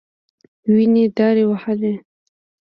[0.73, 1.93] وينې دارې وهلې.